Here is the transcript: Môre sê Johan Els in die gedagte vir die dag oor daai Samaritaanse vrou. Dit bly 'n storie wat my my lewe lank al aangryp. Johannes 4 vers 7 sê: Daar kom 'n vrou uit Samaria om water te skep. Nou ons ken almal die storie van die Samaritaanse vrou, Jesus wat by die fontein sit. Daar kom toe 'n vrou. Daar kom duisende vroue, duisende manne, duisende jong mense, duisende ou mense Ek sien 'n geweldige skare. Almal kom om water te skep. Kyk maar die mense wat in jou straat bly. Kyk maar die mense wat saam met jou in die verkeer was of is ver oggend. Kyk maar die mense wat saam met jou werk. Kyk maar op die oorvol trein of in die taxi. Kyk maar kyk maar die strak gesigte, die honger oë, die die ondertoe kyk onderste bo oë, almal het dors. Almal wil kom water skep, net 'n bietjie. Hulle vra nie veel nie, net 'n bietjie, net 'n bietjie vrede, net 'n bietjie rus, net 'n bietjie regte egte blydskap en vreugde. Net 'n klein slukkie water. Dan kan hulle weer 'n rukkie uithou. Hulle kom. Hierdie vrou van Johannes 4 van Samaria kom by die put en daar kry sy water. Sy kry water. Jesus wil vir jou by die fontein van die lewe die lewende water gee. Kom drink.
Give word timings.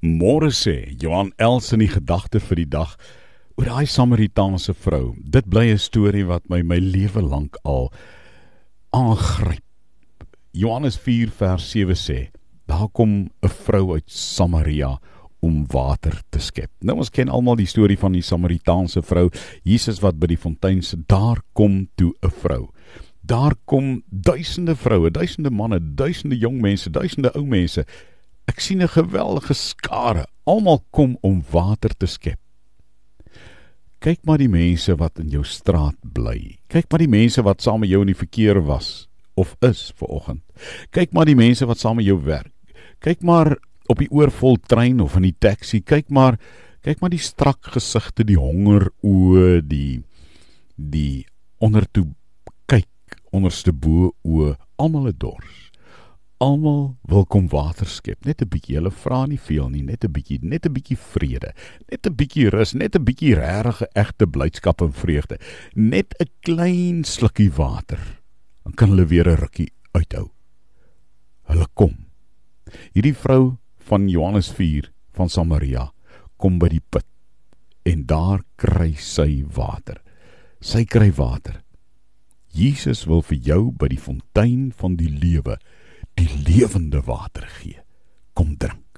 Môre 0.00 0.48
sê 0.48 0.96
Johan 0.96 1.28
Els 1.36 1.74
in 1.76 1.82
die 1.82 1.90
gedagte 1.92 2.40
vir 2.40 2.62
die 2.62 2.70
dag 2.72 2.94
oor 3.60 3.66
daai 3.68 3.84
Samaritaanse 3.84 4.72
vrou. 4.72 5.12
Dit 5.20 5.44
bly 5.44 5.68
'n 5.68 5.78
storie 5.78 6.24
wat 6.24 6.48
my 6.48 6.62
my 6.62 6.78
lewe 6.80 7.20
lank 7.20 7.56
al 7.64 7.92
aangryp. 8.96 9.60
Johannes 10.52 10.96
4 10.96 11.28
vers 11.28 11.70
7 11.70 11.94
sê: 11.94 12.30
Daar 12.66 12.88
kom 12.88 13.28
'n 13.42 13.48
vrou 13.48 13.92
uit 13.92 14.08
Samaria 14.08 14.98
om 15.42 15.66
water 15.66 16.22
te 16.30 16.38
skep. 16.38 16.70
Nou 16.80 16.96
ons 16.96 17.10
ken 17.10 17.28
almal 17.28 17.56
die 17.56 17.66
storie 17.66 17.98
van 17.98 18.12
die 18.12 18.22
Samaritaanse 18.22 19.02
vrou, 19.02 19.28
Jesus 19.64 20.00
wat 20.00 20.18
by 20.18 20.26
die 20.26 20.36
fontein 20.40 20.82
sit. 20.82 21.08
Daar 21.08 21.42
kom 21.52 21.88
toe 21.96 22.14
'n 22.22 22.30
vrou. 22.30 22.70
Daar 23.22 23.54
kom 23.66 24.02
duisende 24.08 24.74
vroue, 24.76 25.10
duisende 25.10 25.50
manne, 25.50 25.78
duisende 25.78 26.38
jong 26.38 26.60
mense, 26.60 26.90
duisende 26.90 27.30
ou 27.34 27.44
mense 27.44 27.84
Ek 28.50 28.58
sien 28.58 28.82
'n 28.82 28.88
geweldige 28.90 29.54
skare. 29.54 30.26
Almal 30.44 30.82
kom 30.90 31.16
om 31.22 31.42
water 31.50 31.92
te 31.94 32.06
skep. 32.06 32.38
Kyk 34.00 34.24
maar 34.24 34.38
die 34.38 34.48
mense 34.48 34.96
wat 34.96 35.18
in 35.20 35.28
jou 35.28 35.44
straat 35.44 35.96
bly. 36.02 36.58
Kyk 36.68 36.90
maar 36.90 36.98
die 36.98 37.14
mense 37.20 37.42
wat 37.42 37.62
saam 37.62 37.80
met 37.80 37.90
jou 37.90 38.00
in 38.00 38.10
die 38.10 38.22
verkeer 38.26 38.60
was 38.64 39.08
of 39.36 39.54
is 39.60 39.92
ver 39.96 40.08
oggend. 40.08 40.42
Kyk 40.90 41.12
maar 41.12 41.26
die 41.26 41.36
mense 41.36 41.66
wat 41.66 41.78
saam 41.78 41.96
met 41.96 42.06
jou 42.06 42.18
werk. 42.24 42.52
Kyk 42.98 43.22
maar 43.22 43.56
op 43.86 43.98
die 43.98 44.10
oorvol 44.10 44.56
trein 44.66 45.00
of 45.00 45.16
in 45.16 45.28
die 45.28 45.36
taxi. 45.38 45.80
Kyk 45.80 46.10
maar 46.10 46.38
kyk 46.82 47.00
maar 47.00 47.10
die 47.10 47.22
strak 47.22 47.70
gesigte, 47.74 48.24
die 48.24 48.40
honger 48.40 48.88
oë, 49.04 49.60
die 49.62 50.02
die 50.76 51.26
ondertoe 51.60 52.08
kyk 52.66 52.88
onderste 53.30 53.72
bo 53.72 54.14
oë, 54.24 54.56
almal 54.80 55.10
het 55.12 55.20
dors. 55.20 55.69
Almal 56.40 56.94
wil 57.04 57.26
kom 57.28 57.50
water 57.52 57.86
skep, 57.86 58.24
net 58.24 58.40
'n 58.40 58.48
bietjie. 58.48 58.76
Hulle 58.78 58.90
vra 58.90 59.26
nie 59.26 59.38
veel 59.38 59.68
nie, 59.68 59.82
net 59.82 60.04
'n 60.04 60.12
bietjie, 60.12 60.38
net 60.42 60.64
'n 60.64 60.72
bietjie 60.72 60.96
vrede, 60.96 61.52
net 61.90 62.06
'n 62.06 62.16
bietjie 62.16 62.48
rus, 62.48 62.72
net 62.72 62.96
'n 62.96 63.04
bietjie 63.04 63.34
regte 63.34 63.86
egte 63.94 64.26
blydskap 64.26 64.80
en 64.80 64.92
vreugde. 64.92 65.38
Net 65.74 66.14
'n 66.18 66.30
klein 66.40 67.04
slukkie 67.04 67.50
water. 67.50 68.00
Dan 68.64 68.72
kan 68.72 68.88
hulle 68.88 69.06
weer 69.06 69.28
'n 69.28 69.36
rukkie 69.36 69.68
uithou. 69.92 70.30
Hulle 71.44 71.66
kom. 71.74 72.06
Hierdie 72.94 73.14
vrou 73.14 73.58
van 73.78 74.08
Johannes 74.08 74.50
4 74.52 74.90
van 75.12 75.28
Samaria 75.28 75.92
kom 76.38 76.58
by 76.58 76.68
die 76.68 76.84
put 76.90 77.04
en 77.84 78.06
daar 78.06 78.42
kry 78.56 78.94
sy 78.94 79.44
water. 79.44 80.00
Sy 80.60 80.84
kry 80.84 81.10
water. 81.12 81.62
Jesus 82.52 83.04
wil 83.04 83.22
vir 83.22 83.38
jou 83.38 83.72
by 83.72 83.88
die 83.88 84.00
fontein 84.00 84.72
van 84.72 84.96
die 84.96 85.10
lewe 85.10 85.58
die 86.20 86.28
lewende 86.44 87.00
water 87.06 87.46
gee. 87.48 87.80
Kom 88.32 88.56
drink. 88.58 88.89